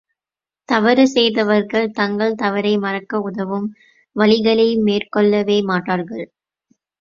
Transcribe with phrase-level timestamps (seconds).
[0.69, 3.67] தவறு செய்தவர்கள் தங்கள் தவறை மறக்க உதவும்
[4.15, 6.25] வழிகளை மேற்கொள்ளவே மாட்டார்கள்.